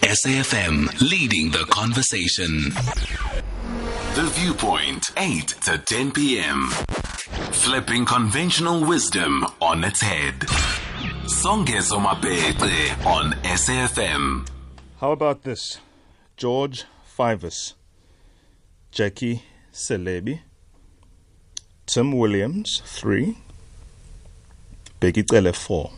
[0.00, 2.70] SAFM leading the conversation.
[4.14, 6.68] The Viewpoint, 8 to 10 p.m.
[7.52, 10.40] Flipping conventional wisdom on its head.
[11.26, 14.48] Songezo Mapete on SAFM.
[15.00, 15.78] How about this?
[16.36, 16.84] George
[17.16, 17.74] Fivaz,
[18.90, 20.40] Jackie Selebi,
[21.86, 23.36] Tim Williams, 3,
[25.00, 25.90] Bheki Cele, 4,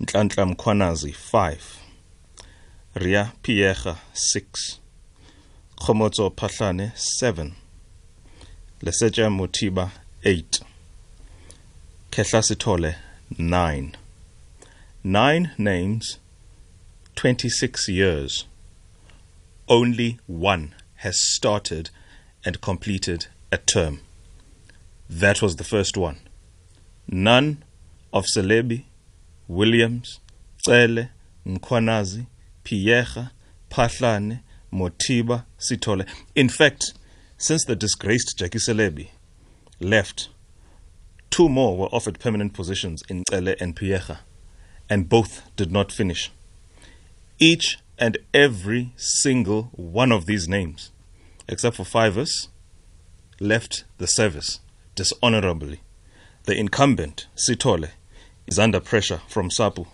[0.00, 1.79] Nhlanhla Mkhwanazi, 5,
[2.94, 4.80] Ria Pierre, 6,
[5.80, 7.54] Khomotso Phahlane, 7,
[8.82, 9.90] Lesetja Mothiba,
[10.24, 10.60] 8,
[12.10, 12.96] Khehla Sithole,
[13.38, 13.96] 9.
[15.04, 16.18] Nine names,
[17.14, 18.46] 26 years.
[19.68, 21.90] Only one has started
[22.44, 24.00] and completed a term.
[25.08, 26.18] That was the first one.
[27.06, 27.62] None
[28.12, 28.82] of Selebi,
[29.46, 30.18] Williams,
[30.64, 31.10] Cele,
[31.46, 32.26] Mkhwanazi,
[32.64, 33.30] Pierre,
[33.70, 34.40] Phahlane,
[34.72, 36.06] Mothiba, Sitole.
[36.34, 36.92] In fact,
[37.36, 39.10] since the disgraced Jackie Selebi
[39.80, 40.28] left,
[41.30, 44.20] two more were offered permanent positions in Cele and Pierre
[44.88, 46.30] and both did not finish.
[47.38, 50.90] Each and every single one of these names,
[51.48, 52.48] except for Fivaz,
[53.40, 54.60] left the service
[54.94, 55.80] dishonorably.
[56.44, 57.90] The incumbent, Sitole,
[58.46, 59.86] is under pressure from SAPU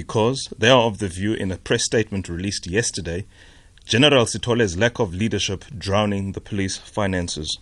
[0.00, 3.24] because they are of the view in a press statement released yesterday
[3.86, 7.58] General Sitole's lack of leadership drowning the police finances.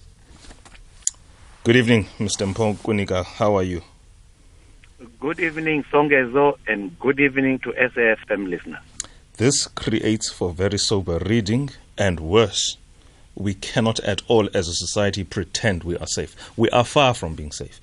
[1.62, 2.52] Good evening, Mr.
[2.52, 3.24] Mpho Kwinika.
[3.24, 3.82] How are you?
[5.20, 8.82] Good evening, Songezo, and good evening to SAFM listeners.
[9.36, 12.78] This creates for very sober reading, and worse,
[13.36, 16.34] we cannot at all as a society pretend we are safe.
[16.56, 17.80] We are far from being safe.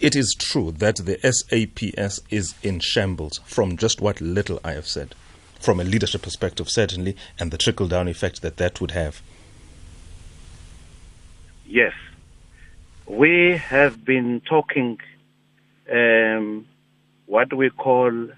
[0.00, 4.86] It is true that the SAPS is in shambles from just what little I have
[4.86, 5.14] said,
[5.60, 9.20] from a leadership perspective, certainly, and the trickle down effect that that would have.
[11.66, 11.92] Yes,
[13.06, 14.98] we have been talking
[15.92, 16.66] um,
[17.26, 18.32] what we call uh,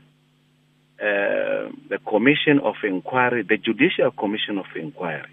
[0.99, 5.31] the Commission of Inquiry, the Judicial Commission of Inquiry,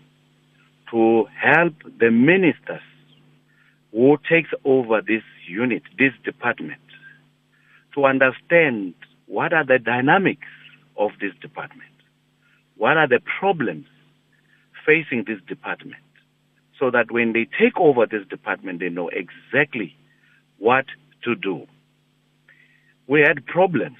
[0.92, 2.82] to help the ministers
[3.92, 6.82] who takes over this unit, this department,
[7.96, 8.94] to understand
[9.26, 10.48] what are the dynamics
[10.98, 11.90] of this department,
[12.78, 13.88] what are the problems
[14.86, 16.02] facing this department,
[16.80, 19.96] so that when they take over this department, they know exactly
[20.58, 20.86] what
[21.24, 21.68] to do.
[23.08, 23.98] We had problems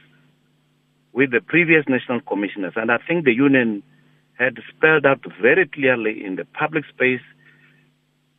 [1.14, 3.84] with the previous national commissioners, and I think the union
[4.38, 7.22] had spelled out very clearly in the public space,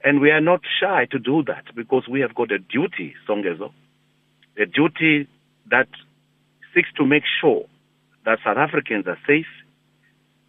[0.02, 3.72] and we are not shy to do that because we have got a duty, Songezo,
[4.56, 5.28] a duty
[5.70, 5.88] that
[6.74, 7.64] seeks to make sure
[8.24, 9.46] that South Africans are safe,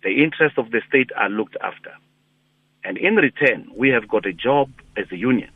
[0.04, 1.92] the interests of the state are looked after.
[2.84, 5.50] And in return, we have got a job as a union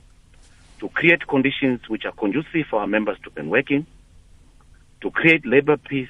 [0.80, 3.88] to create conditions which are conducive for our members to can work in,
[5.02, 6.10] to create labor peace,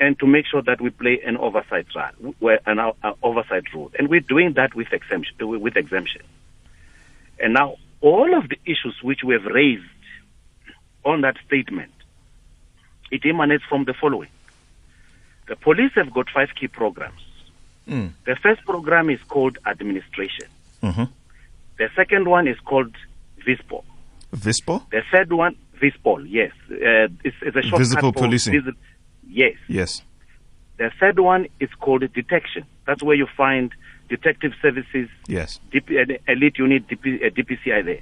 [0.00, 2.92] and to make sure that we play an oversight role, an uh,
[3.22, 3.90] oversight role.
[3.98, 6.22] And we're doing that with exemption, with exemption.
[7.40, 9.84] And now all of the issues which we have raised
[11.04, 11.92] on that statement,
[13.10, 14.30] it emanates from the following.
[15.48, 17.20] The police have got five key programs.
[17.88, 18.12] Mm.
[18.26, 20.46] The first program is called administration.
[20.82, 21.04] Mm-hmm.
[21.78, 22.94] The second one is called
[23.46, 23.82] VISPO.
[24.34, 24.90] VISPO?
[24.90, 26.52] The third one, Vispol, yes.
[26.70, 28.74] Uh, it's, it's, a short Visible policing.
[29.28, 29.54] Yes.
[29.68, 30.02] Yes.
[30.78, 32.64] The third one is called detection.
[32.86, 33.72] That's where you find
[34.08, 35.08] detective services.
[35.26, 35.60] Yes.
[35.72, 38.00] DP, elite unit, DP, uh, DPCI there.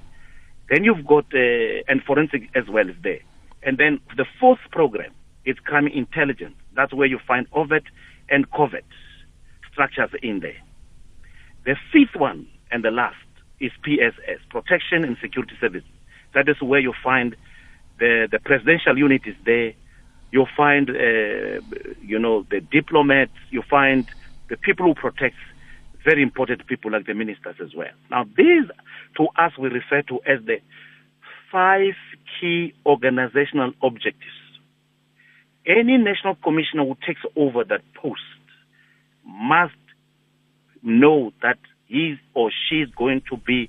[0.68, 3.20] Then you've got uh, and forensic as well is there.
[3.62, 5.12] And then the fourth program
[5.44, 6.54] is crime intelligence.
[6.74, 7.84] That's where you find overt
[8.28, 8.84] and covert
[9.72, 10.56] structures in there.
[11.64, 13.16] The fifth one and the last
[13.60, 15.84] is PSS, Protection and Security Service.
[16.34, 17.34] That is where you find
[17.98, 19.72] the, the presidential unit is there.
[20.32, 21.60] You'll find, uh,
[22.02, 23.32] you know, the diplomats.
[23.50, 24.06] You find
[24.48, 25.36] the people who protect
[26.04, 27.90] very important people like the ministers as well.
[28.10, 28.64] Now, these
[29.16, 30.60] to us we refer to as the
[31.50, 31.94] five
[32.40, 34.32] key organizational objectives.
[35.66, 38.20] Any national commissioner who takes over that post
[39.24, 39.74] must
[40.82, 43.68] know that he or she is going to be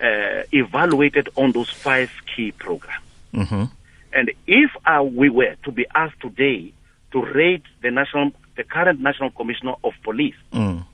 [0.00, 3.04] uh, evaluated on those five key programs.
[3.32, 3.64] Mm-hmm.
[4.14, 6.72] And if uh, we were to be asked today
[7.12, 10.84] to rate the national, the current national commissioner of police, mm.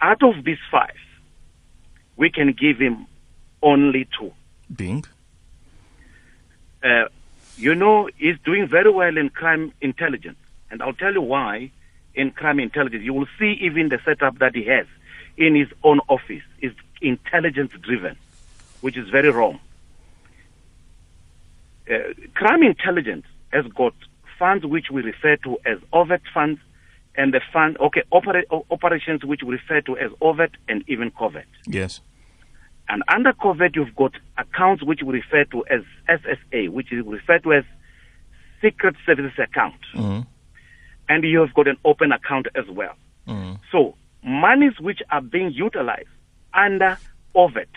[0.00, 0.96] out of these five,
[2.16, 3.06] we can give him
[3.62, 4.32] only two.
[4.74, 5.04] Being?
[6.82, 7.04] Uh,
[7.56, 10.38] you know, he's doing very well in crime intelligence.
[10.70, 11.70] And I'll tell you why
[12.16, 13.04] in crime intelligence.
[13.04, 14.86] You will see even the setup that he has
[15.36, 18.16] in his own office is intelligence driven,
[18.80, 19.60] which is very wrong.
[21.90, 21.98] Uh,
[22.34, 23.94] crime intelligence has got
[24.38, 26.60] funds which we refer to as overt funds
[27.16, 31.46] and the fund, okay, opera, operations which we refer to as overt and even covert.
[31.66, 32.00] Yes.
[32.88, 37.42] And under covert, you've got accounts which we refer to as SSA, which is referred
[37.44, 37.64] to as
[38.60, 39.80] Secret Services Account.
[39.94, 40.20] Mm-hmm.
[41.08, 42.94] And you have got an open account as well.
[43.26, 43.54] Mm-hmm.
[43.72, 46.08] So, monies which are being utilized
[46.54, 46.98] under
[47.34, 47.68] overt,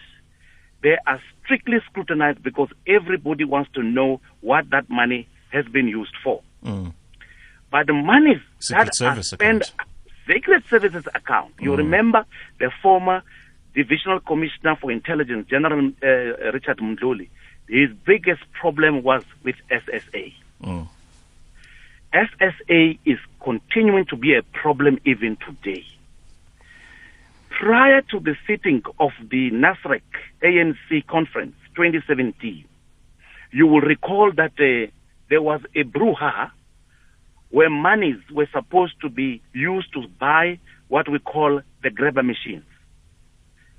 [0.82, 6.14] they are strictly scrutinized because everybody wants to know what that money has been used
[6.24, 6.42] for.
[6.64, 6.94] Mm.
[7.72, 9.90] But the money Secret that Service are spent, account.
[10.28, 11.54] Secret Services account.
[11.60, 12.26] You remember
[12.60, 13.24] the former
[13.76, 17.30] Divisional Commissioner for Intelligence, General uh, Richard Mdluli.
[17.68, 20.34] His biggest problem was with SSA.
[20.64, 20.88] Mm.
[22.14, 25.86] SSA is continuing to be a problem even today.
[27.60, 30.02] Prior to the sitting of the NASREC
[30.42, 32.64] ANC conference 2017,
[33.52, 34.90] you will recall that uh,
[35.30, 36.52] there was a brouhaha
[37.50, 40.58] where monies were supposed to be used to buy
[40.88, 42.64] what we call the grabber machines.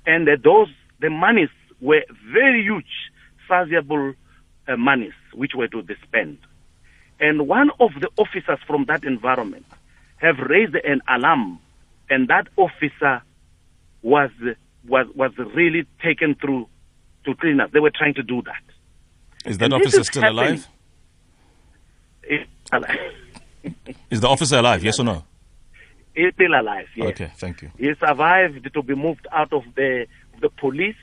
[0.05, 0.67] And uh, those,
[0.99, 1.49] the monies
[1.81, 3.09] were very huge,
[3.47, 4.13] sizable
[4.67, 6.37] uh, monies which were to be spent.
[7.19, 9.65] And one of the officers from that environment
[10.17, 11.57] have raised an alarm,
[12.11, 13.23] and that officer
[14.03, 14.29] was
[14.87, 16.67] was was really taken through
[17.25, 17.71] to clean up.
[17.71, 18.61] They were trying to do that.
[19.49, 20.43] Is that And officer is still happening.
[20.45, 20.67] alive?
[22.23, 22.47] It-
[24.09, 24.83] Is the officer alive?
[24.83, 25.23] Yes or no?
[26.15, 26.87] He's still alive.
[26.95, 27.07] Yes.
[27.09, 27.71] Okay, thank you.
[27.77, 30.07] He survived to be moved out of the
[30.41, 30.95] the police,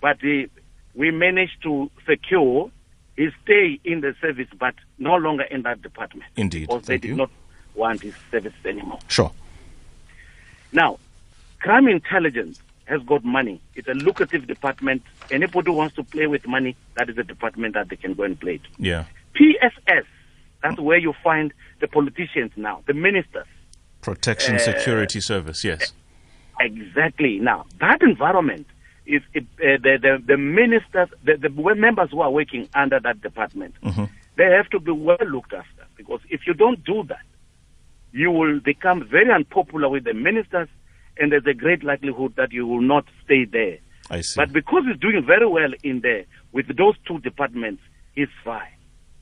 [0.00, 0.48] but he,
[0.94, 2.70] we managed to secure
[3.16, 6.24] his stay in the service, but no longer in that department.
[6.36, 6.62] Indeed.
[6.68, 7.14] Because they Thank did you.
[7.16, 7.30] not
[7.74, 8.98] want his service anymore.
[9.08, 9.30] Sure.
[10.72, 10.98] Now,
[11.62, 13.60] crime intelligence has got money.
[13.74, 15.02] It's a lucrative department.
[15.30, 18.24] Anybody who wants to play with money, that is a department that they can go
[18.24, 18.60] and play it.
[18.78, 19.04] Yeah.
[19.34, 20.04] PSS,
[20.62, 23.46] that's where you find the politicians now, the ministers.
[24.00, 25.64] Protection Uh, Security Service.
[25.64, 25.92] Yes.
[26.60, 27.38] Exactly.
[27.38, 28.66] Now, that environment
[29.06, 33.74] is uh, the, the, the ministers, the, the members who are working under that department,
[33.82, 34.08] Mhm.
[34.36, 37.22] they have to be well looked after because if you don't do that,
[38.12, 40.68] you will become very unpopular with the ministers
[41.18, 43.78] and there's a great likelihood that you will not stay there.
[44.10, 44.38] I see.
[44.40, 47.82] But because he's doing very well in there with those two departments,
[48.14, 48.66] he's fine.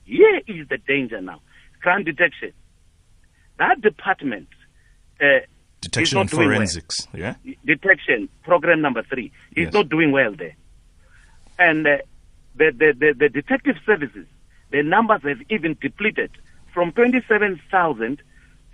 [0.04, 1.40] Here is the danger now.
[1.82, 2.52] Crime detection.
[3.58, 4.48] That department
[5.20, 5.40] uh,
[5.80, 6.56] Detection not and doing well.
[6.56, 7.08] forensics.
[7.14, 7.34] Yeah.
[7.64, 9.32] detection program number three.
[9.54, 9.72] He's Yes.
[9.74, 10.54] not doing well there.
[11.58, 11.98] And uh,
[12.54, 14.26] the, the, the, the detective services,
[14.70, 16.30] the numbers have even depleted
[16.74, 18.22] from 27,000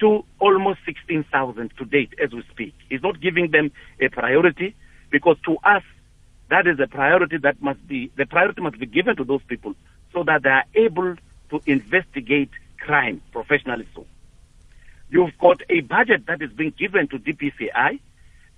[0.00, 2.75] to almost 16,000 to date as we speak.
[2.88, 4.75] He's not giving them a priority
[5.10, 5.82] because to us,
[6.50, 9.75] that is a priority that must be, the priority must be given to those people
[10.12, 11.16] so that they are able
[11.50, 14.06] to investigate crime professionally so.
[15.08, 18.00] You've got a budget that is being given to DPCI.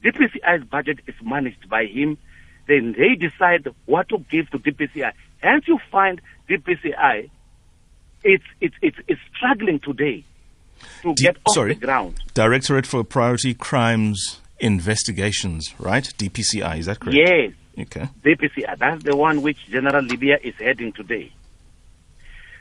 [0.05, 2.19] DPCI's budget is managed by him.
[2.67, 5.13] Then they decide what to give to DPCI.
[5.43, 7.31] And you find DPCI,
[8.25, 10.25] it's, it's, it's, it's struggling today
[11.03, 11.75] to D- get off sorry?
[11.75, 12.19] the ground.
[12.35, 16.05] Directorate for Priority Crimes Investigations, right?
[16.19, 17.17] DPCI, is that correct?
[17.19, 18.09] Yes, Okay.
[18.25, 18.77] DPCI.
[18.79, 21.33] That's the one which General Lebeya is heading today.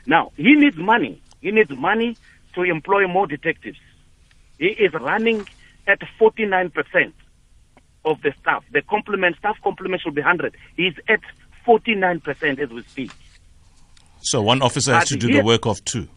[0.06, 1.20] Now, he needs money.
[1.40, 2.16] He needs money
[2.54, 3.78] to employ more detectives.
[4.58, 5.46] He is running
[5.88, 7.12] at 49%
[8.04, 8.64] of the staff.
[8.72, 10.56] The complement, staff complement should be 100.
[10.76, 11.20] He's at
[11.66, 13.10] 49% as we speak.
[14.20, 16.08] So one officer has to do the work of two.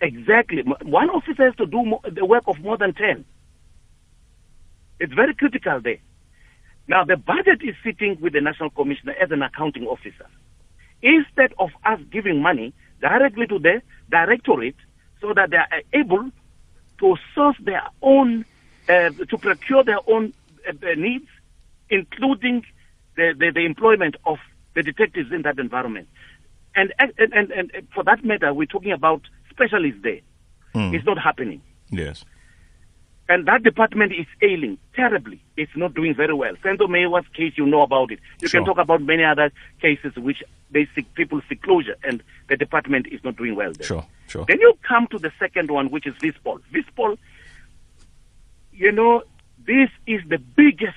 [0.00, 0.62] Exactly.
[0.82, 3.24] One officer has to do mo- the work of more than 10.
[5.00, 5.98] It's very critical there.
[6.86, 10.26] Now, the budget is sitting with the National Commissioner as an accounting officer.
[11.02, 14.76] Instead of us giving money directly to the directorate
[15.20, 16.30] so that they are able
[17.00, 18.44] to source their own,
[18.88, 20.32] uh, to procure their own
[20.68, 21.26] uh, uh, needs,
[21.90, 22.64] including
[23.16, 24.38] the, the, the employment of
[24.74, 26.08] the detectives in that environment.
[26.76, 29.22] And, and, and, and for that matter, we're talking about
[29.54, 30.20] specialists there.
[30.72, 30.94] Hmm.
[30.94, 31.62] It's not happening.
[31.90, 32.24] Yes.
[33.28, 35.42] And that department is ailing terribly.
[35.56, 36.54] It's not doing very well.
[36.56, 38.18] Senzo Meyiwa's case, you know about it.
[38.42, 38.60] You Sure.
[38.60, 43.06] can talk about many other cases which they seek, people seek closure, and the department
[43.06, 43.86] is not doing well there.
[43.86, 44.06] Sure.
[44.28, 44.44] Sure.
[44.46, 46.60] Then you come to the second one, which is Vispol.
[46.72, 47.16] Vispol,
[48.72, 49.22] you know,
[49.66, 50.96] this is the biggest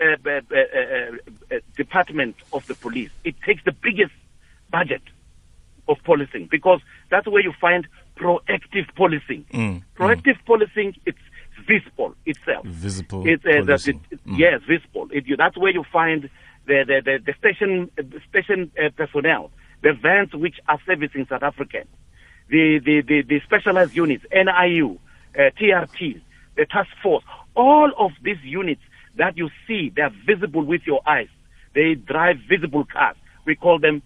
[0.00, 3.10] uh, uh, uh, uh, uh, department of the police.
[3.24, 4.12] It takes the biggest
[4.70, 5.02] budget
[5.88, 6.80] of policing because
[7.10, 9.44] that's where you find proactive policing.
[9.52, 11.18] Mm, Proactive policing, it's
[11.66, 12.64] visible itself.
[12.66, 14.00] Visible It's uh, policing.
[14.10, 14.38] it, Mm.
[14.38, 15.08] yes, visible.
[15.12, 16.28] It, you, that's where you find
[16.66, 19.50] the the the, the station the station uh, personnel,
[19.82, 21.84] the vans which are servicing South African,
[22.48, 24.98] the the the, the specialized units, NIU,
[25.38, 26.20] uh, TRT,
[26.56, 28.82] the task force, all of these units
[29.16, 31.28] that you see, they are visible with your eyes.
[31.74, 33.16] They drive visible cars.
[33.46, 34.02] We call them.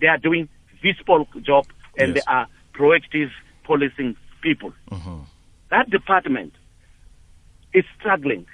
[0.00, 0.48] They are doing
[0.82, 1.66] visible job,
[1.98, 2.24] and Yes.
[2.24, 3.30] they are proactive
[3.64, 4.72] policing people.
[5.70, 6.52] That department
[7.72, 8.46] is struggling,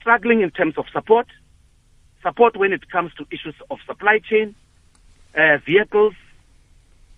[0.00, 1.26] struggling in terms of support,
[2.22, 4.54] support when it comes to issues of supply chain,
[5.34, 6.14] uh, vehicles,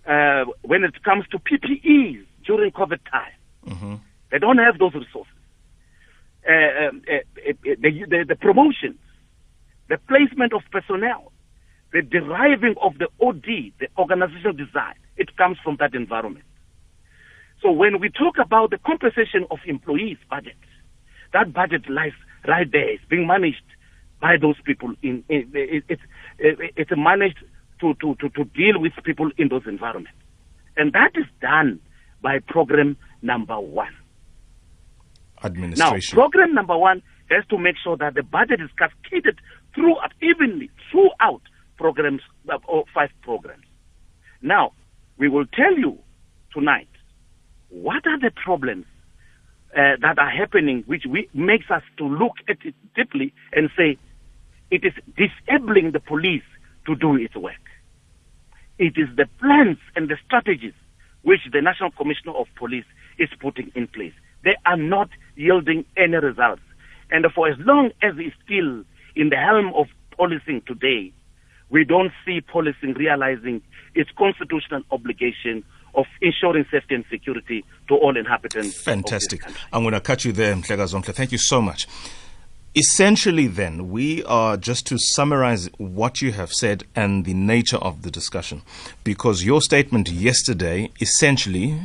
[0.07, 4.00] uh, when it comes to PPEs during COVID time.
[4.30, 5.33] They don't have those resources.
[6.49, 6.52] Uh,
[6.88, 8.99] um, uh, uh, the, the, the promotions,
[9.88, 11.33] the placement of personnel,
[11.92, 16.45] the deriving of the OD, the organizational design, it comes from that environment.
[17.62, 20.57] So when we talk about the compensation of employees' budget,
[21.33, 22.12] that budget lies
[22.47, 22.90] right there.
[22.90, 23.62] It's being managed
[24.21, 24.95] by those people.
[25.02, 26.02] In, in it, it's
[26.38, 27.38] it's managed
[27.80, 30.18] to, to, to, to deal with people in those environments,
[30.76, 31.80] and that is done
[32.23, 33.95] by program number one.
[35.78, 39.40] Now, program number one has to make sure that the budget is cascaded
[39.75, 41.42] throughout, evenly throughout
[41.78, 43.64] programs uh, or five programs.
[44.42, 44.73] Now,
[45.16, 45.99] we will tell you
[46.52, 46.88] tonight
[47.70, 48.87] what are the problems
[49.76, 53.99] uh, that are happening, which we, makes us to look at it deeply and say
[54.70, 56.42] it is disabling the police
[56.87, 57.54] to do its work.
[58.78, 60.75] It is the plans and the strategies
[61.23, 62.85] which the National Commissioner of Police
[63.18, 64.12] is putting in place.
[64.44, 66.62] They are not yielding any results.
[67.11, 68.85] And for as long as it's still
[69.16, 71.12] in the helm of policing today,
[71.71, 73.63] we don't see policing realizing
[73.95, 78.81] its constitutional obligation of ensuring safety and security to all inhabitants.
[78.83, 79.43] Fantastic.
[79.73, 81.15] I'm going to cut you there, Mhlega Zomhle.
[81.15, 81.87] Thank you so much.
[82.77, 88.03] Essentially, then, we are just to summarize what you have said and the nature of
[88.03, 88.63] the discussion.
[89.03, 91.81] Because your statement yesterday essentially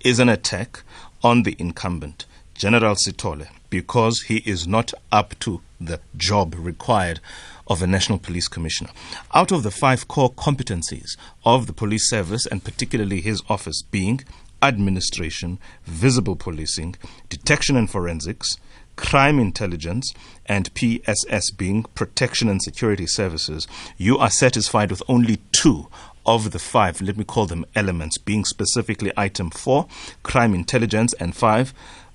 [0.00, 0.82] is an attack
[1.22, 7.20] on the incumbent, General Sitole, because he is not up to the job required
[7.66, 8.90] of a National Police Commissioner.
[9.34, 14.20] Out of the five core competencies of the police service, and particularly his office, being
[14.62, 16.96] administration, visible policing,
[17.28, 18.56] detection and forensics,
[18.96, 20.14] crime intelligence,
[20.46, 23.66] and PSS being protection and security services,
[23.98, 25.88] you are satisfied with only two
[26.24, 29.86] of the five, let me call them elements, being specifically item four,
[30.22, 31.72] crime intelligence, and five,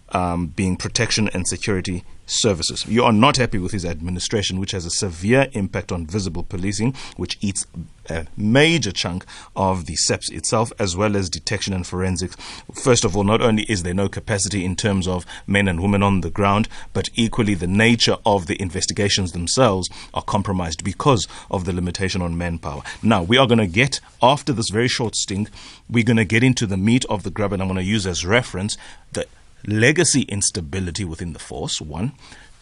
[0.10, 2.86] um, being protection and security services.
[2.88, 6.96] You are not happy with his administration, which has a severe impact on visible policing,
[7.18, 7.66] which eats
[8.10, 12.36] a major chunk of the SAPS itself, as well as detection and forensics.
[12.74, 16.02] First of all, not only is there no capacity in terms of men and women
[16.02, 21.66] on the ground, but equally the nature of the investigations themselves are compromised because of
[21.66, 22.82] the limitation on manpower.
[23.04, 25.48] Now, we are going to get, after this very short sting,
[25.90, 28.08] we're going to get into the meat of the grub, and I'm going to use
[28.08, 28.78] as reference
[29.14, 29.28] the
[29.66, 32.14] legacy instability within the force, one.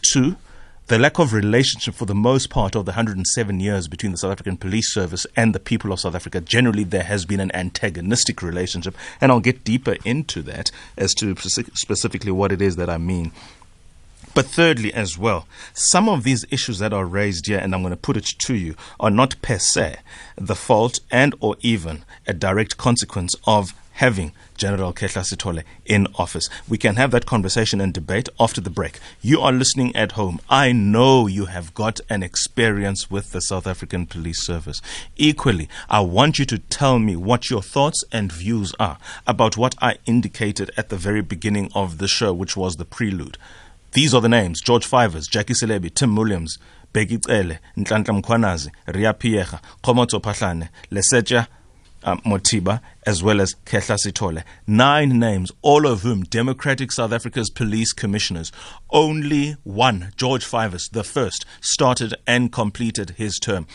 [0.02, 0.36] Two,
[0.90, 4.32] the lack of relationship for the most part of the 107 years between the South
[4.32, 6.40] African Police Service and the people of South Africa.
[6.40, 11.36] Generally, there has been an antagonistic relationship, and I'll get deeper into that as to
[11.36, 13.30] specifically what it is that I mean.
[14.34, 17.92] But thirdly, as well, some of these issues that are raised here, and I'm going
[17.92, 19.98] to put it to you, are not per se
[20.36, 26.48] the fault and or even a direct consequence of having General Khehla Sitole in office.
[26.68, 28.98] We can have that conversation and debate after the break.
[29.20, 30.40] You are listening at home.
[30.48, 34.80] I know you have got an experience with the South African Police Service.
[35.16, 39.74] Equally, I want you to tell me what your thoughts and views are about what
[39.80, 43.38] I indicated at the very beginning of the show, which was the prelude.
[43.92, 46.58] These are the names George Fivaz, Jackie Selebi, Tim Williams,
[46.94, 51.48] Bheki Cele, Mkhwanazi, Riah Phiyega, Khomotso Phahlane, Lesetja
[52.02, 54.42] um, Mothiba, as well as Khehla Sitole.
[54.66, 58.52] Nine names, all of whom Democratic South Africa's police commissioners.
[58.90, 63.66] Only one, George Fivaz, the first, started and completed his term.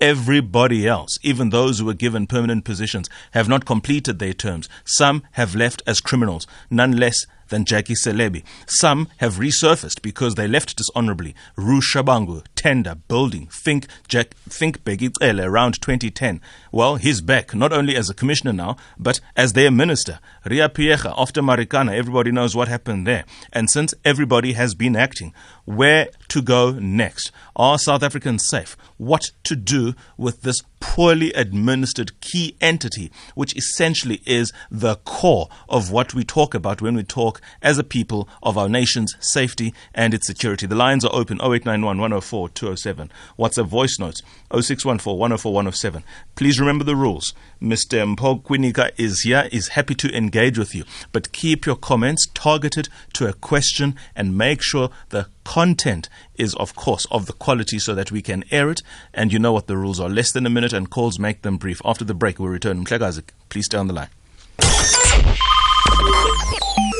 [0.00, 4.68] Everybody else, even those who were given permanent positions, have not completed their terms.
[4.84, 8.42] Some have left as criminals, none less than Jackie Selebi.
[8.66, 11.34] Some have resurfaced because they left dishonorably.
[11.56, 16.40] Roux Shabangu, Tender, Building, Think, Jack, Think Bheki Cele around 2010.
[16.72, 20.20] Well, he's back, not only as a commissioner now, but as their minister.
[20.44, 23.24] Riah Phiyega, after Marikana, everybody knows what happened there.
[23.52, 27.30] And since everybody has been acting, where to go next?
[27.56, 28.76] Are South Africans safe?
[28.96, 35.90] What to do with this poorly administered key entity, which essentially is the core of
[35.90, 40.14] what we talk about when we talk as a people of our nation's safety and
[40.14, 40.66] its security.
[40.66, 43.10] The lines are open 0891 104 207.
[43.38, 46.04] WhatsApp voice notes 0614 104 107.
[46.34, 47.34] Please remember the rules.
[47.60, 48.16] Mr.
[48.16, 52.88] Mpho Kwinika is here, is happy to engage with you, but keep your comments targeted
[53.14, 57.94] to a question and make sure the content is, of course, of the quality so
[57.94, 58.82] that we can air it.
[59.14, 60.08] And you know what the rules are.
[60.08, 61.80] Less than a minute and calls make them brief.
[61.84, 62.84] After the break, we'll return.
[62.84, 64.08] Mhlekazi, please stay on the line.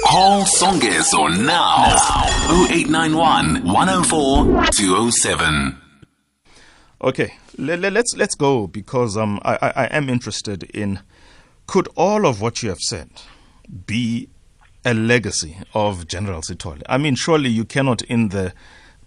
[0.09, 1.85] Call Songezo now.
[2.67, 5.79] 0891 104 207.
[7.03, 11.01] Okay, let, us let's, let's go because um, I, I, I am interested in
[11.67, 13.11] could all of what you have said
[13.85, 14.31] be
[14.83, 16.81] a legacy of General Sithole?
[16.89, 18.55] I mean, surely you cannot, in the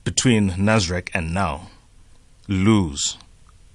[0.04, 1.72] between Nasrec and now,
[2.48, 3.18] lose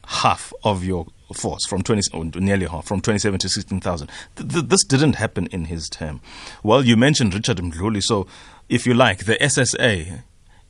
[0.06, 4.10] half of your force from 20, nearly half, from 27 to 16,000.
[4.36, 6.20] Th- th- this didn't happen in his term.
[6.62, 8.26] Well, you mentioned Richard Mdluli, so
[8.68, 10.22] if you like, the SSA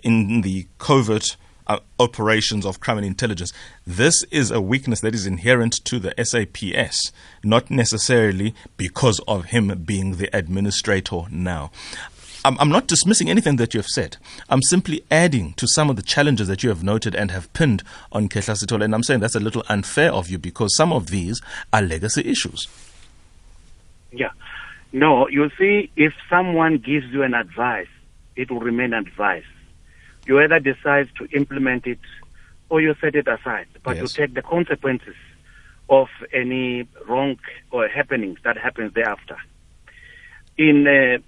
[0.03, 1.37] in the covert
[1.67, 3.53] uh, operations of crime and intelligence.
[3.87, 7.11] This is a weakness that is inherent to the SAPS,
[7.43, 11.71] not necessarily because of him being the administrator now.
[12.47, 14.17] I'm, I'm not dismissing anything that you have said.
[14.49, 17.83] I'm simply adding to some of the challenges that you have noted and have pinned
[18.13, 18.85] on Khehla Sithole.
[18.85, 21.41] And I'm saying that's a little unfair of you because some of these
[21.73, 22.69] are legacy issues.
[24.13, 24.31] Yeah.
[24.93, 27.89] No, you see, if someone gives you an advice,
[28.37, 29.45] it will remain advice
[30.27, 32.01] you either decide to implement it
[32.69, 34.03] or you set it aside, but yes.
[34.03, 35.15] you take the consequences
[35.89, 37.39] of any wrong
[37.71, 39.37] or happenings that happens thereafter.
[40.59, 41.19] In uh,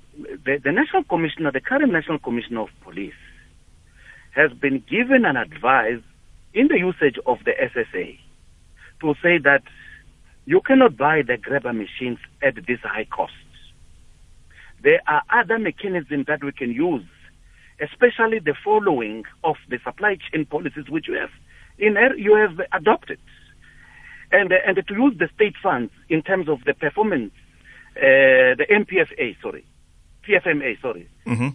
[0.44, 3.12] the, the National Commissioner, the current National Commissioner of Police,
[4.30, 6.02] has been given an advice
[6.54, 8.18] in the usage of the SSA
[9.00, 9.62] to say that
[10.46, 13.32] you cannot buy the grabber machines at this high cost.
[14.82, 17.04] There are other mechanisms that we can use
[17.80, 21.30] especially the following of the supply chain policies which you have
[21.78, 23.18] in you have adopted,
[24.32, 27.32] and and to use the state funds in terms of the performance,
[27.98, 29.64] uh, the MPFA, sorry,
[30.26, 31.08] PFMA, sorry.
[31.26, 31.48] Mm-hmm.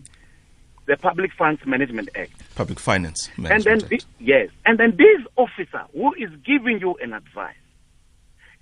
[0.86, 2.32] The Public Funds Management Act.
[2.56, 4.08] Public Finance Management and then Act.
[4.20, 7.56] The, yes, and then this officer who is giving you an advice,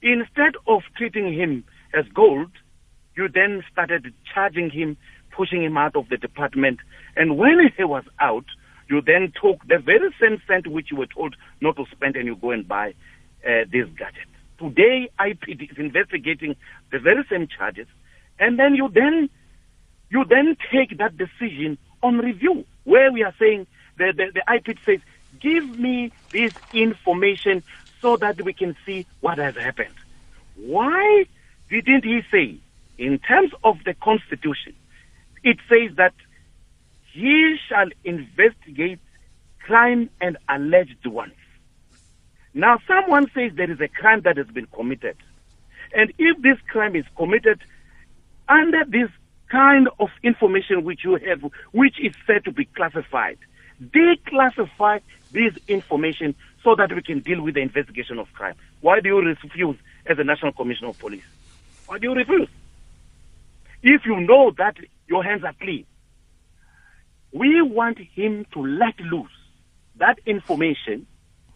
[0.01, 1.63] instead of treating him
[1.93, 2.51] as gold,
[3.15, 4.97] you then started charging him
[5.31, 6.79] pushing him out of the department.
[7.15, 8.45] And when he was out,
[8.89, 12.25] you then took the very same cent which you were told not to spend and
[12.25, 12.93] you go and buy
[13.45, 14.27] uh, this gadget.
[14.61, 16.55] Today, IPID is investigating
[16.91, 17.87] the very same charges,
[18.39, 19.29] and then you then
[20.11, 23.65] you then take that decision on review, where we are saying
[23.97, 24.99] the, the, the IPID says,
[25.39, 27.63] give me this information
[28.01, 29.95] so that we can see what has happened.
[30.55, 31.25] Why
[31.69, 32.59] didn't he say,
[32.97, 34.75] in terms of the Constitution,
[35.43, 36.13] it says that
[37.13, 38.99] he shall investigate
[39.65, 41.33] crime and alleged ones.
[42.53, 45.15] Now, someone says there is a crime that has been committed.
[45.93, 47.61] And if this crime is committed
[48.47, 49.09] under this
[49.49, 53.37] kind of information which you have, which is said to be classified,
[53.81, 58.55] declassify this information so that we can deal with the investigation of crime.
[58.81, 61.23] Why do you refuse as a National Commissioner of Police?
[61.87, 62.49] Why do you refuse?
[63.81, 65.85] If you know that your hands are clean.
[67.33, 69.31] We want him to let loose
[69.97, 71.05] that information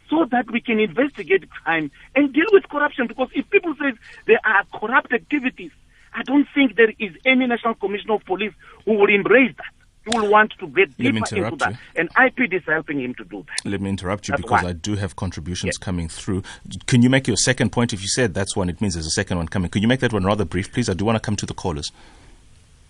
[0.09, 3.07] so that we can investigate crime and deal with corruption.
[3.07, 3.93] Because if people say
[4.27, 5.71] there are corrupt activities,
[6.13, 8.53] I don't think there is any National Commissioner of Police
[8.85, 9.65] who will embrace that.
[10.11, 11.71] He will want to get deeper into that.
[11.71, 11.77] You.
[11.95, 13.69] And IPID is helping him to do that.
[13.69, 14.69] Let me interrupt you that's because one.
[14.69, 15.77] I do have contributions yes.
[15.77, 16.43] coming through.
[16.85, 17.91] Can you make your second point?
[17.91, 19.69] If you said that's one, it means there's a second one coming.
[19.69, 20.89] Could you make that one rather brief, please?
[20.89, 21.91] I do want to come to the callers.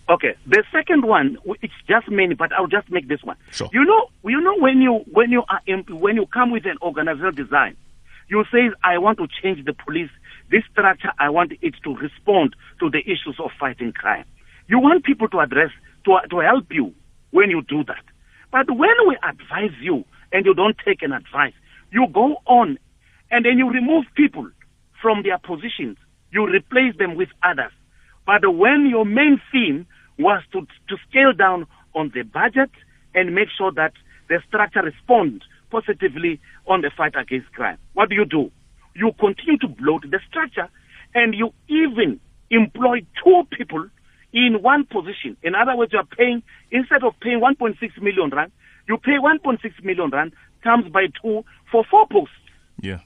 [0.08, 3.38] Okay, the second one, it's just many, but I'll just make this one.
[3.52, 3.70] Sure.
[3.74, 7.32] You know, you know when you when you are when you come with an organizational
[7.32, 7.76] design,
[8.28, 10.12] you say I want to change the police.
[10.52, 14.26] This structure, I want it to respond to the issues of fighting crime.
[14.68, 15.72] You want people to address
[16.06, 16.94] to to help you
[17.32, 18.04] when you do that.
[18.52, 21.54] But when we advise you and you don't take an advice,
[21.92, 22.78] you go on
[23.32, 24.48] and then you remove people
[25.02, 25.98] from their positions.
[26.32, 27.72] You replace them with others.
[28.26, 29.86] But when your main theme
[30.18, 32.72] was to, to scale down on the budget
[33.14, 33.94] and make sure that
[34.30, 37.78] the structure responds positively on the fight against crime.
[37.94, 38.52] What do you do?
[38.96, 40.70] You continue to bloat the structure
[41.14, 43.88] and you even employ two people
[44.34, 45.38] in one position.
[45.44, 48.52] In other words, you are paying, instead of paying 1.6 million rand,
[48.88, 50.34] you pay 1.6 million rand
[50.64, 52.36] times by two for four posts.
[52.82, 53.00] Yeah.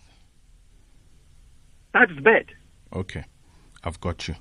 [1.93, 2.45] That's bad.
[2.93, 3.25] Okay.
[3.84, 4.36] I've got you.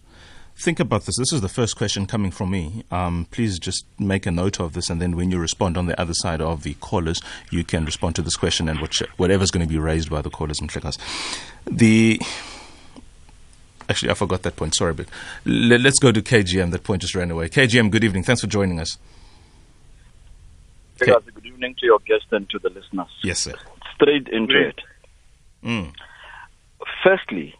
[0.58, 1.16] Think about this.
[1.16, 2.82] This is the first question coming from me.
[2.90, 5.98] Um, please just make a note of this, and then when you respond on the
[6.00, 9.64] other side of the callers, you can respond to this question and which, whatever's going
[9.64, 10.98] to be raised by the callers and clickers.
[11.64, 12.20] The
[13.88, 14.74] actually, I forgot that point.
[14.74, 15.06] Sorry, but
[15.44, 16.72] let, us go to KGM.
[16.72, 17.48] That point just ran away.
[17.48, 18.24] KGM, good evening.
[18.24, 18.98] Thanks for joining us.
[21.00, 21.12] Okay.
[21.34, 23.06] Good evening to your guest and to the listeners.
[23.22, 23.54] Yes, sir.
[23.94, 24.80] Straight into it.
[25.62, 25.92] Mm.
[27.04, 27.54] Firstly,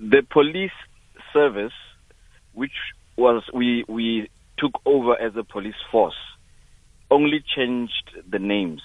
[0.00, 0.72] the police
[1.32, 1.72] service
[2.54, 2.72] which
[3.16, 6.16] was we we took over as a police force,
[7.10, 8.82] only changed the names.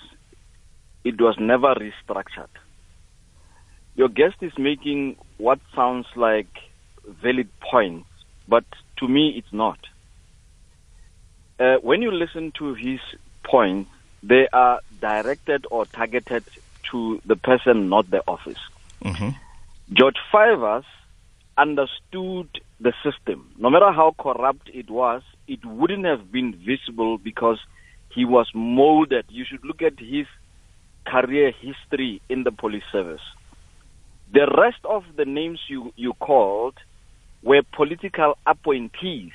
[1.03, 2.49] It was never restructured.
[3.95, 6.49] Your guest is making what sounds like
[7.07, 8.07] valid points,
[8.47, 8.65] but
[8.97, 9.79] to me it's not.
[11.59, 12.99] Uh, when you listen to his
[13.43, 13.89] points,
[14.21, 16.43] they are directed or targeted
[16.91, 18.59] to the person, not the office.
[19.03, 19.29] Mm-hmm.
[19.93, 20.85] George Fivers
[21.57, 22.47] understood
[22.79, 23.51] the system.
[23.57, 27.59] No matter how corrupt it was, it wouldn't have been visible because
[28.13, 29.25] he was molded.
[29.29, 30.27] You should look at his
[31.05, 33.21] career history in the police service.
[34.33, 36.75] The rest of the names you, you called
[37.41, 39.31] were political appointees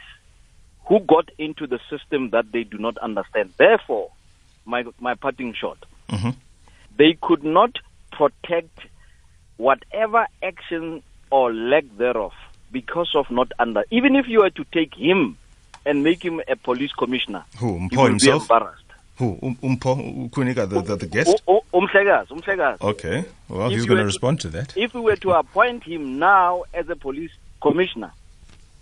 [0.87, 3.53] who got into the system that they do not understand.
[3.57, 4.11] Therefore,
[4.65, 5.79] my, my parting shot,
[6.11, 6.31] mm-hmm.
[6.99, 7.79] they could not
[8.11, 8.79] protect
[9.57, 12.33] whatever action or lack thereof
[12.73, 13.85] because of not under.
[13.91, 15.37] Even if you were to take him
[15.85, 18.49] and make him a police commissioner, who he will himself?
[18.49, 18.79] be embarrassed.
[19.19, 21.43] Who um, Umpo Kunika, the, the, the guest?
[21.47, 22.81] Umhlegas, Umhlegas.
[22.81, 24.77] Okay, well, If he's going to respond to that.
[24.77, 27.31] If we were to appoint him now as a police
[27.61, 28.13] commissioner,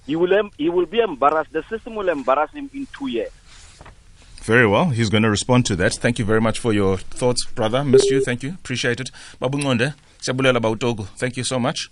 [0.07, 1.53] he will em- he will be embarrassed.
[1.53, 3.31] The system will embarrass him in two years.
[4.43, 4.87] Very well.
[4.87, 5.95] He's going to respond to that.
[5.95, 7.85] Thank you very much for your thoughts, brother.
[7.85, 8.25] Miss you.
[8.25, 8.51] Thank you.
[8.55, 9.11] Appreciate it.
[9.39, 11.07] Babu Ngonde, siyabulela Bautogo.
[11.19, 11.91] Thank you so much.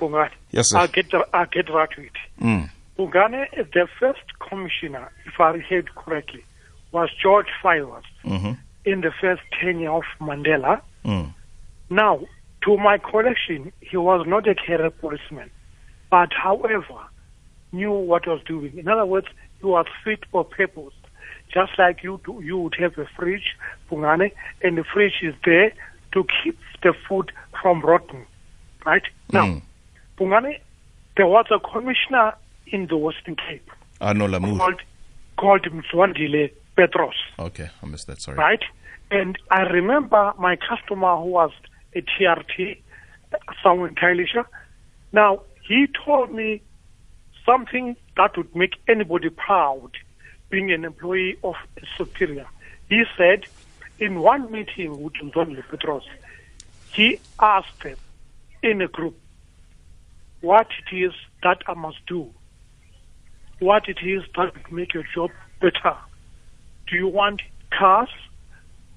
[0.00, 0.30] Bungane.
[0.50, 0.78] Yes, sir.
[0.78, 2.12] I'll get I'll get right to it.
[2.40, 2.70] Mm.
[2.98, 6.44] Bungane, the first commissioner, if I heard correctly,
[6.92, 8.52] was George Fivaz hmm
[8.86, 10.80] in the first tenure of Mandela.
[11.04, 11.34] Mm.
[11.90, 12.20] Now,
[12.62, 15.50] to my collection, he was not a career policeman,
[16.08, 17.00] but however,
[17.72, 18.78] knew what he was doing.
[18.78, 19.26] In other words,
[19.58, 20.94] he was fit for purpose.
[21.52, 23.56] Just like you do, you would have a fridge,
[23.90, 24.30] Bungane,
[24.62, 25.72] and the fridge is there
[26.12, 28.26] to keep the food from rotting.
[28.86, 29.02] Right?
[29.32, 29.62] Now, Mm.
[30.16, 30.60] Bungane,
[31.16, 32.34] there was a commissioner
[32.68, 33.68] in the Western Cape
[34.00, 34.58] Arno Lamoer.
[34.58, 34.80] called,
[35.36, 38.20] called Mzwandile Petros Okay, I missed that.
[38.20, 38.36] Sorry.
[38.38, 38.62] right?
[39.10, 41.50] And I remember my customer who was
[41.94, 42.78] a TRT,
[43.62, 44.44] someone in Khayelitsha.
[45.12, 46.62] Now, he told me
[47.44, 49.90] something that would make anybody proud
[50.50, 52.46] being an employee of a superior.
[52.88, 53.44] He said
[53.98, 56.04] in one meeting with Nzonle Petros,
[56.92, 57.96] he asked them
[58.62, 59.16] in a group
[60.40, 62.30] what it is that I must do,
[63.58, 65.96] what it is that would make your job better.
[66.86, 67.42] Do you want
[67.76, 68.10] cars?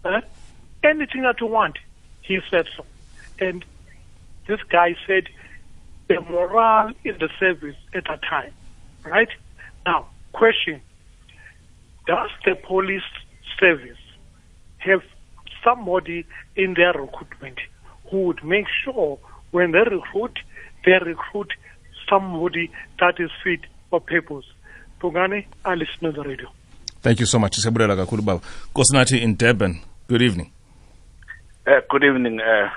[0.05, 0.21] Eh?
[0.83, 1.77] Anything that you want.
[2.21, 2.85] He said so.
[3.39, 3.65] And
[4.47, 5.27] this guy said
[6.07, 8.53] the morale in the service at that time.
[9.03, 9.29] Right?
[9.85, 10.81] Now, question.
[12.05, 13.01] Does the police
[13.59, 13.97] service
[14.77, 15.01] have
[15.63, 17.59] somebody in their recruitment
[18.09, 19.19] who would make sure
[19.51, 20.37] when they recruit,
[20.85, 21.51] they recruit
[22.09, 24.45] somebody that is fit for purpose?
[25.01, 26.49] Pugane, I listen to the radio.
[27.01, 27.57] Thank you so much.
[27.57, 28.41] Siyabulela kakhulu baba.
[28.73, 29.81] Kosinathi in Durban.
[30.07, 30.51] Good evening.
[31.65, 32.69] Uh, good evening, uh,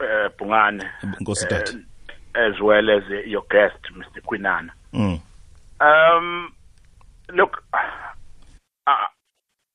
[0.00, 1.78] uh, Bungane, uh,
[2.34, 4.22] as well as uh, your guest, Mr.
[4.22, 4.70] Quinana.
[4.94, 5.20] Mm.
[5.80, 6.52] Um,
[7.34, 9.06] look, I,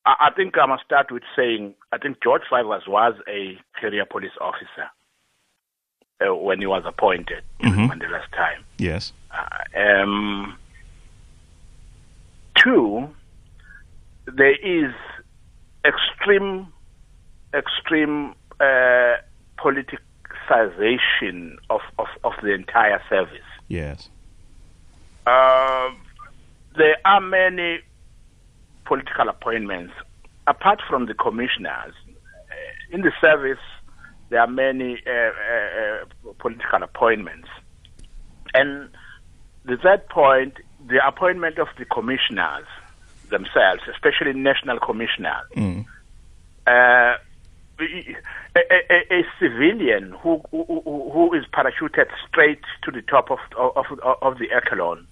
[0.06, 4.06] I I think I must start with saying I think George Fivaz was a career
[4.10, 4.88] police officer
[6.20, 7.88] uh, when he was appointed Mhm.
[7.90, 8.64] Mandela's time.
[8.78, 9.12] Yes.
[9.30, 9.48] Uh,
[9.78, 10.56] um,
[12.56, 13.08] two,
[14.26, 14.92] there is
[15.84, 16.68] extreme,
[17.52, 19.14] extreme uh,
[19.58, 23.40] politicization of, of, of the entire service.
[23.68, 24.08] Yes.
[25.26, 25.96] Um,
[26.76, 27.80] there are many
[28.84, 29.92] political appointments
[30.46, 31.94] apart from the commissioners.
[32.08, 32.14] uh,
[32.92, 33.58] In the service,
[34.34, 37.46] there are many uh, uh, uh, political appointments.
[38.52, 38.88] And
[39.64, 40.54] the third point,
[40.88, 42.66] the appointment of the commissioners
[43.30, 45.46] themselves, especially national commissioners.
[45.56, 45.84] Mm.
[46.66, 47.16] Uh,
[47.78, 53.86] a, a, a, civilian who, who, who is parachuted straight to the top of of,
[54.20, 55.06] of the echelon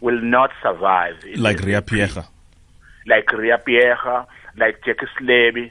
[0.00, 1.16] will not survive.
[1.36, 2.24] Like Ria Pierre.
[3.06, 4.80] Like Ria Pierre, like
[5.20, 5.70] Slebi.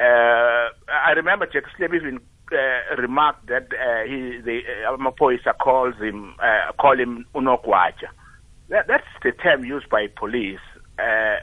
[0.00, 2.20] Uh, I remember Jacques Slebi even
[2.52, 8.08] uh, remarked that uh, he, the uh, calls him, uh, call him Unokwacha.
[8.68, 10.60] That, that's the term used by police,
[10.98, 11.36] uh,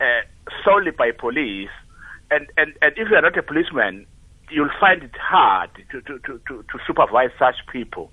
[0.00, 0.04] uh,
[0.64, 1.68] solely by police.
[2.30, 4.06] And, and, and if you are not a policeman,
[4.50, 8.10] you'll find it hard to, to, to, to, to supervise such people.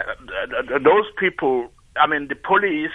[0.00, 2.90] Uh, those people, I mean, the police,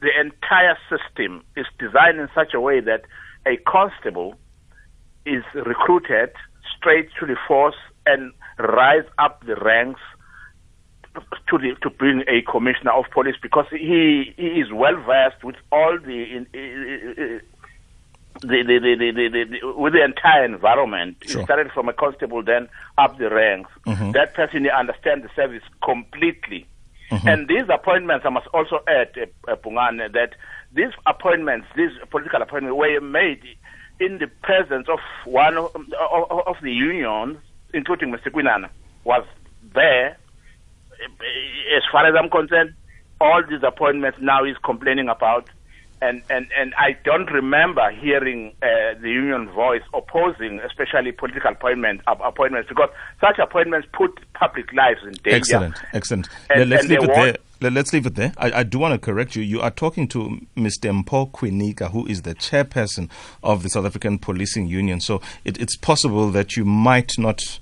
[0.00, 3.02] the entire system is designed in such a way that
[3.46, 4.34] a constable
[5.26, 6.30] is recruited
[6.76, 10.00] straight to the force and rise up the ranks
[11.48, 15.56] to the, to being a commissioner of police because he he is well versed with
[15.72, 17.40] all the in, in,
[18.42, 21.16] the, the, the, with the entire environment.
[21.26, 21.40] Sure.
[21.40, 23.70] He started from a constable, then up the ranks.
[23.86, 24.12] Mhm.
[24.12, 26.66] That person understands the service completely.
[27.10, 27.32] Mhm.
[27.32, 30.34] And these appointments, I must also add, uh, uh, Pungane, that
[30.72, 33.42] these appointments, these political appointments, were made
[34.00, 37.36] in the presence of one of, of, of the unions,
[37.74, 38.28] including Mr.
[38.32, 38.70] Quinana,
[39.04, 39.24] was
[39.74, 40.16] there.
[41.76, 42.74] As far as I'm concerned,
[43.20, 45.48] all these appointments now he's complaining about,
[46.02, 52.00] and, and, and I don't remember hearing uh, the union voice opposing, especially political appointment,
[52.06, 52.88] app- appointments, because
[53.20, 55.36] such appointments put public lives in danger.
[55.36, 56.28] Excellent, excellent.
[56.48, 57.36] And- Let, us and leave it there.
[57.60, 58.32] Let, us leave it there.
[58.38, 59.42] I, I do want to correct you.
[59.42, 60.90] You are talking to Mr.
[61.04, 63.10] Mpho Kwinika, who is the chairperson
[63.42, 65.00] of the South African Policing Union.
[65.00, 67.58] So it, it's possible that you might not.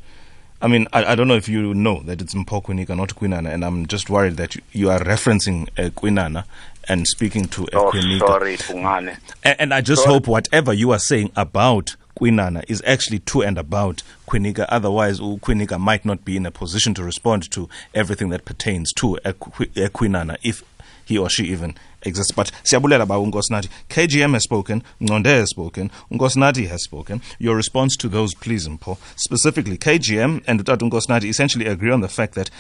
[0.61, 3.53] I mean, I, I don't know if you know that it's Mpho Kwinika, not Quinana,
[3.53, 6.45] and I'm just worried that you, you are referencing uh, Quinana
[6.89, 8.19] and speaking to uh, Oh, Kwinika.
[8.21, 9.19] sorry, Pungane.
[9.45, 10.15] And, and I just Sorry.
[10.15, 14.67] hope whatever you are saying about Quinana is actually to and about Kwinika.
[14.69, 19.19] Otherwise, Kwinika might not be in a position to respond to everything that pertains to
[19.25, 20.65] a, Qui- if
[21.05, 22.33] he or she even exists.
[22.33, 23.69] But siyabulela ba unkosinathi.
[23.89, 27.23] KGM has spoken, Ngonde has spoken, Unkosinathi has spoken.
[27.39, 28.99] Your response to those, please, Mpho.
[29.17, 32.51] Specifically, KGM and Utatu Unkosinathi essentially agree on the fact that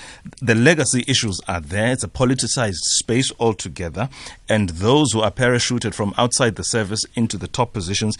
[0.40, 1.92] the legacy issues are there.
[1.92, 4.08] It's a politicized space altogether.
[4.48, 8.16] And those who are parachuted from outside the service into the top positions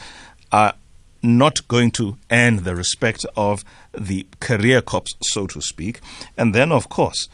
[0.53, 0.75] are
[1.23, 6.01] not going to earn the respect of the career cops, so to speak.
[6.37, 7.29] And then, of course,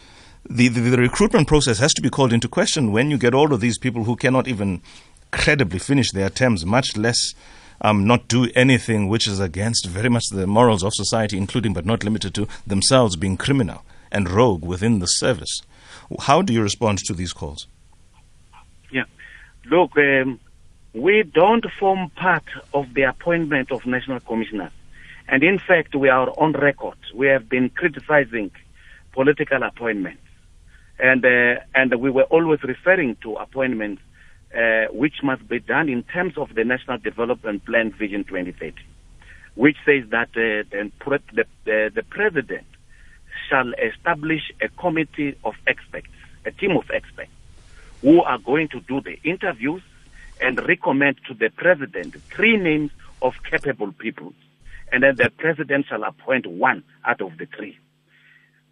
[0.48, 3.52] the, the, the recruitment process has to be called into question when you get all
[3.52, 4.82] of these people who cannot even
[5.30, 7.34] credibly finish their terms, much less
[7.80, 11.86] um, not do anything which is against very much the morals of society, including but
[11.86, 15.62] not limited to themselves being criminal and rogue within the service.
[16.20, 17.66] How do you respond to these calls?
[18.90, 19.04] Yeah.
[19.66, 20.40] Look, um,
[20.94, 24.70] we don't form part of the appointment of national commissioners.
[25.26, 26.96] And in fact, we are on record.
[27.12, 28.52] We have been criticizing
[29.12, 30.22] political appointments.
[30.98, 34.02] And, uh, and we were always referring to appointments
[34.54, 38.76] uh, which must be done in terms of the National Development Plan Vision 2030,
[39.56, 40.90] which says that uh, the,
[41.32, 42.66] the, the, the president
[43.48, 46.06] shall establish a committee of experts,
[46.44, 47.30] a team of experts,
[48.00, 49.82] who are going to do the interviews
[50.40, 52.90] and recommend to the president three names
[53.22, 54.32] of capable people.
[54.92, 57.78] And then the president shall appoint one out of the three.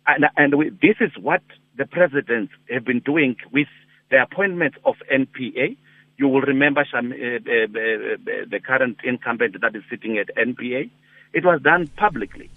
[0.07, 1.43] And, and we, this is what
[1.77, 3.69] the presidents have been doing with
[4.11, 5.77] the appointment of NPA.
[6.19, 10.91] You will remember Sham, uh, uh, uh, the current incumbent that is sitting at NPA.
[11.33, 12.51] It was done publicly.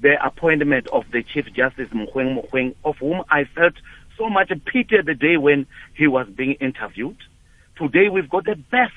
[0.00, 3.74] The appointment of the Chief Justice Mogoeng Mogoeng, of whom I felt
[4.16, 7.18] so much pity the day when he was being interviewed.
[7.82, 8.92] Today we've got the best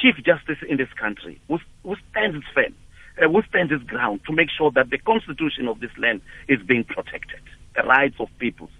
[0.00, 2.76] Chief Justice in this country who, who stands firm,
[3.20, 6.62] uh, who stands his ground to make sure that the constitution of this land is
[6.62, 7.40] being protected,
[7.74, 8.70] the rights of peoples,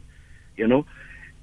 [0.56, 0.86] you know.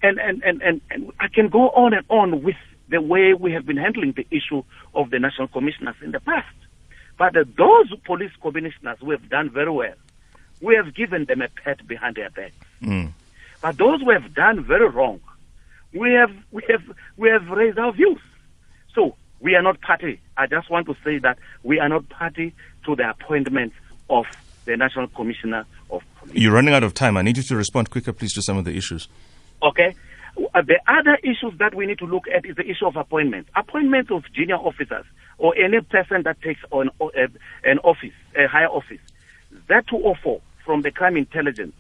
[0.02, 2.56] And, and, and, and, and I can go on and on with
[2.88, 4.64] the way we have been handling the issue
[4.96, 6.56] of the national commissioners in the past.
[7.18, 9.96] But uh, those police commissioners who have done very well,
[10.62, 12.54] we have given them a pat behind their back.
[12.82, 13.12] Mm.
[13.62, 15.20] But those who have done very wrong,
[15.94, 16.84] we have we have
[17.18, 18.20] we have raised our views.
[18.94, 20.20] So we are not party.
[20.38, 22.54] I just want to say that we are not party
[22.86, 23.74] to the appointment
[24.10, 24.26] of
[24.66, 26.36] the National Commissioner of Police.
[26.36, 27.18] You're running out of time.
[27.18, 29.08] I need you to respond quicker, please, to some of the issues.
[29.64, 29.96] Okay.
[30.54, 33.50] Uh, The other issues that we need to look at is the issue of appointments.
[33.56, 35.06] Appointments of junior officers
[35.38, 37.08] or any person that takes on uh,
[37.64, 39.00] an office, a higher office.
[39.68, 41.74] That 204 from the crime intelligence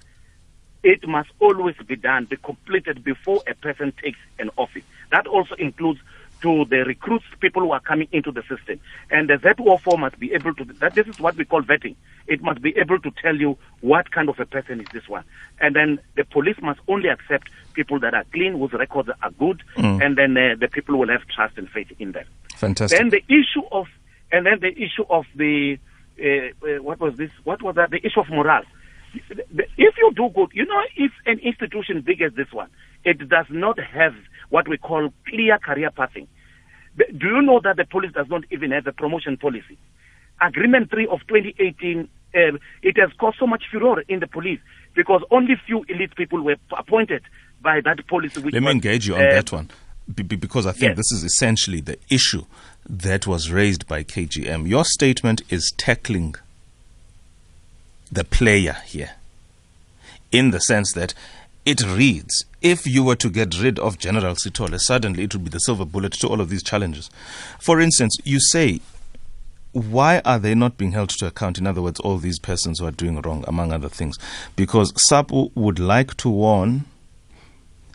[0.83, 4.83] it must always be done, be completed before a person takes an office.
[5.11, 5.99] That also includes
[6.41, 8.79] to the recruits, people who are coming into the system.
[9.11, 11.95] And the ZWO4 must be able to, that this is what we call vetting.
[12.27, 15.25] It must be able to tell you what kind of a person is this one.
[15.59, 19.61] And then the police must only accept people that are clean, whose records are good,
[19.75, 20.01] Mm.
[20.05, 22.25] and then uh, the people will have trust and faith in them.
[22.55, 22.97] Fantastic.
[22.97, 23.87] Then the issue of,
[24.31, 25.77] and then the issue of the,
[26.21, 26.25] uh,
[26.65, 27.31] uh, what was this?
[27.43, 27.91] What was that?
[27.91, 28.63] The issue of morale.
[29.13, 32.69] If you do good, you know, if an institution big as this one,
[33.03, 34.13] it does not have
[34.49, 36.27] what we call clear career pathing.
[36.97, 39.77] Do you know that the police does not even have a promotion policy?
[40.41, 44.59] Agreement 3 of 2018, um, it has caused so much furor in the police
[44.95, 47.23] because only few elite people were appointed
[47.61, 48.41] by that policy.
[48.41, 49.69] Which Let me was, engage you on uh, that one
[50.13, 50.97] be- be- because I think Yes.
[50.97, 52.45] this is essentially the issue
[52.87, 54.67] that was raised by KGM.
[54.67, 56.35] Your statement is tackling
[58.11, 59.11] the player here
[60.31, 61.13] in the sense that
[61.65, 65.49] it reads if you were to get rid of General Sithole, suddenly it would be
[65.49, 67.09] the silver bullet to all of these challenges.
[67.59, 68.81] For instance, you say,
[69.71, 71.57] why are they not being held to account?
[71.57, 74.17] In other words, all these persons who are doing wrong, among other things.
[74.55, 76.85] Because SAPU would like to warn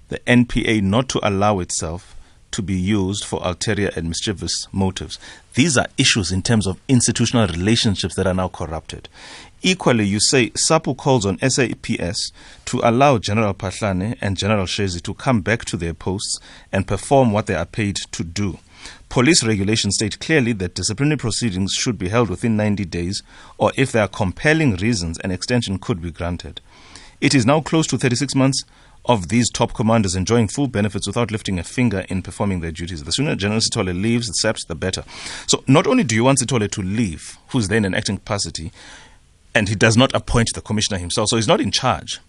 [0.09, 2.14] the NPA not to allow itself
[2.55, 5.19] to be used for ulterior and mischievous motives.
[5.55, 9.09] These are issues in terms of institutional relationships that are now corrupted.
[9.61, 12.31] Equally, you say SAPU calls on SAPS
[12.67, 16.39] to allow General Phahlane and General Shezi to come back to their posts
[16.71, 18.59] and perform what they are paid to do.
[19.09, 23.23] Police regulations state clearly that disciplinary proceedings should be held within 90 days,
[23.59, 26.61] or if there are compelling reasons, an extension could be granted.
[27.21, 28.65] It is now close to 36 months
[29.07, 33.05] of these top commanders enjoying full benefits without lifting a finger in performing their duties.
[33.05, 35.05] The sooner General Sithole leaves, the the better.
[35.47, 38.73] So not only do you want Sithole to leave, who's then in acting capacity,
[39.55, 42.21] and he does not appoint the commissioner himself, so he's not in charge,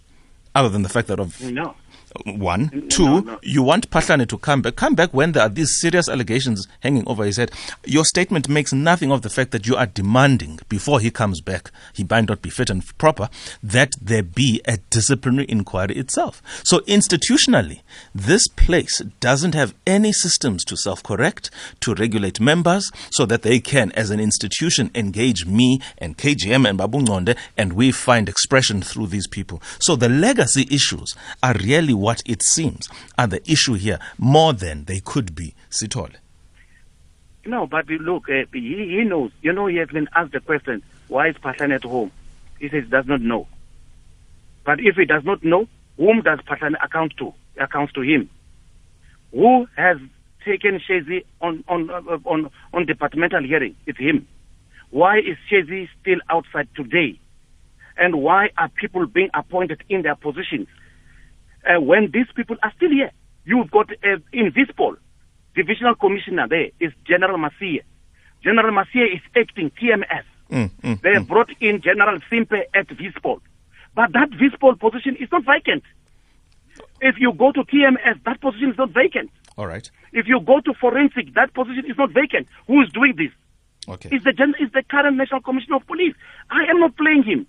[0.54, 1.76] other than the fact that of No.
[2.26, 2.70] One.
[2.74, 3.40] No, Two, no.
[3.44, 4.76] you want Phahlane to come back.
[4.76, 7.52] Come back when there are these serious allegations hanging over his head.
[7.86, 11.72] Your statement makes nothing of the fact that you are demanding, before he comes back,
[11.94, 13.30] he might not be fit and proper,
[13.62, 16.42] that there be a disciplinary inquiry itself.
[16.64, 17.82] So institutionally,
[18.14, 21.50] this place doesn't have any systems to self-correct,
[21.82, 26.78] to regulate members, so that they can, as an institution, engage me and KGM and
[26.78, 29.62] Babu Ngonde, and we find expression through these people.
[29.80, 32.88] So the legacy issues are really what it seems
[33.18, 35.56] are the issue here, more than they could be.
[35.72, 36.14] Sithole.
[37.48, 39.32] No, but look, uh, he, he knows.
[39.42, 42.12] You know, he has been asked the question, why is Phahlane at home?
[42.60, 43.48] He says he does not know.
[44.64, 47.34] But if he does not know, whom does Phahlane account to?
[47.60, 48.30] Accounts to him.
[49.32, 49.98] Who has
[50.46, 53.76] taken Shezi on, on, uh, on, on departmental hearing?
[53.88, 54.28] It's him.
[54.92, 57.20] Why is Shezi still outside today?
[57.98, 60.68] And why are people being appointed in their positions
[61.68, 63.12] uh, when these people are still here?
[63.46, 64.96] You've got uh, in Vispol,
[65.56, 67.82] divisional commissioner there is General Masia.
[68.44, 70.24] General Masia is acting TMS.
[70.52, 73.40] Mm, mm, They have brought in General Simpe at Vispol.
[73.96, 75.84] But that Vispol position is not vacant.
[77.02, 79.32] If you go to TMS, that position is not vacant.
[79.58, 79.90] All right.
[80.12, 82.48] If you go to forensic, that position is not vacant.
[82.68, 83.32] Who is doing this?
[83.88, 84.10] Okay.
[84.16, 86.14] Is the gen- is the current National Commissioner of Police.
[86.50, 87.48] I am not playing him.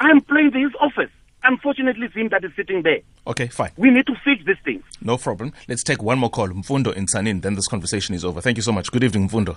[0.00, 1.10] I am playing his office.
[1.46, 3.00] Unfortunately, it's him that is sitting there.
[3.26, 3.70] Okay, fine.
[3.76, 4.82] We need to fix these things.
[5.00, 5.52] No problem.
[5.68, 6.48] Let's take one more call.
[6.48, 8.40] Mfundo in Sanin, then this conversation is over.
[8.40, 8.90] Thank you so much.
[8.90, 9.56] Good evening, Mfundo.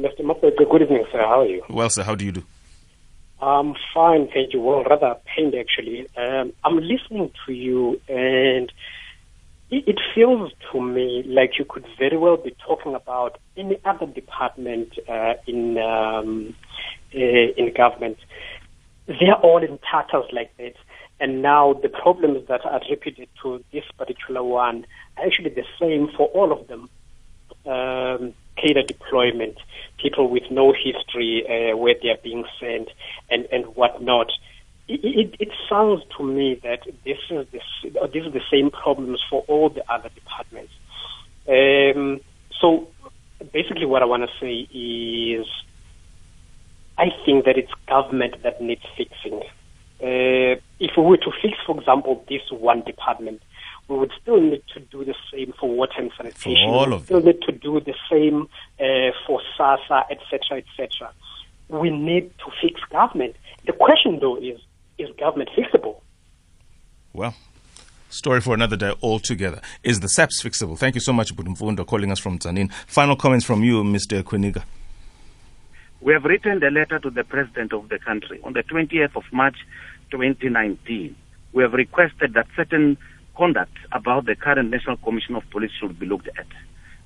[0.00, 0.20] Mr.
[0.20, 1.18] Mapete, good evening, sir.
[1.18, 1.62] How are you?
[1.70, 2.42] Well, sir, how do you do?
[3.40, 4.60] I'm fine, thank you.
[4.60, 6.06] Well, rather pained actually.
[6.16, 8.72] Um, I'm listening to you, and
[9.70, 14.06] it, it feels to me like you could very well be talking about any other
[14.06, 16.54] department uh, in um,
[17.14, 18.18] uh, in government.
[19.06, 20.74] They're all in tatters like that,
[21.20, 26.08] and now the problems that are attributed to this particular one are actually the same
[26.16, 26.88] for all of them.
[27.64, 29.56] Um, cadre deployment,
[29.98, 32.88] people with no history uh, where they are being sent,
[33.30, 34.30] and and whatnot.
[34.88, 38.70] It, it, it sounds to me that this is the, uh, this is the same
[38.70, 40.72] problems for all the other departments.
[41.48, 42.20] Um,
[42.60, 42.88] so
[43.52, 45.46] basically, what I want to say is,
[46.96, 49.42] I think that it's government that needs fixing.
[50.00, 53.40] Uh, if we were to fix, for example, this one department,
[53.88, 56.68] we would still need to do the same for water and sanitation.
[56.68, 58.48] all we of still need to do the same
[58.80, 61.12] uh, for SASSA, etc., etc.
[61.68, 63.36] We need to fix government.
[63.64, 64.60] The question, though, is:
[64.98, 66.00] Is government fixable?
[67.12, 67.34] Well,
[68.10, 69.60] story for another day altogether.
[69.82, 70.78] Is the SAPS fixable?
[70.78, 72.70] Thank you so much, Mfundo, calling us from Sanin.
[72.86, 74.22] Final comments from you, Mr.
[74.22, 74.64] Kwinika.
[76.06, 79.24] We have written a letter to the president of the country on the 20th of
[79.32, 79.56] March
[80.12, 81.16] 2019,
[81.52, 82.96] we have requested that certain
[83.36, 86.46] conduct about the current National Commission of Police should be looked at.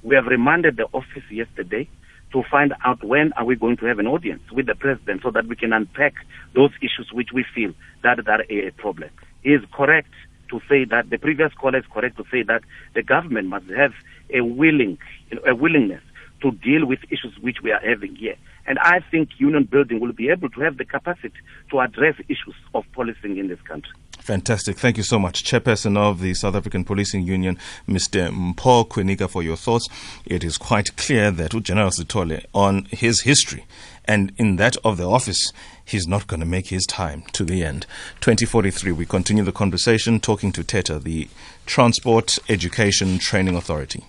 [0.02, 1.88] We have remanded the office yesterday
[2.32, 5.30] to find out when are we going to have an audience with the president so
[5.30, 6.12] that we can unpack
[6.54, 7.72] those issues which we feel
[8.02, 9.08] that are a problem.
[9.42, 10.12] He is correct
[10.50, 13.94] to say that the previous caller is correct to say that the government must have
[14.28, 14.98] a willing
[15.46, 16.02] a willingness
[16.42, 18.36] to deal with issues which we are having here.
[18.66, 21.38] And I think union building will be able to have the capacity
[21.70, 23.92] to address issues of policing in this country.
[24.20, 24.78] Fantastic.
[24.78, 27.58] Thank you so much, Chairperson of the South African Policing Union,
[27.88, 28.30] Mr.
[28.30, 29.88] Mpho Kwinika, for your thoughts.
[30.26, 33.64] It is quite clear that General Sithole, on his history
[34.04, 35.52] and in that of the office,
[35.84, 37.86] he's not going to make his time to the end.
[38.20, 41.28] 2043, we continue the conversation talking to TETA, the
[41.66, 44.04] Transport Education Training Authority.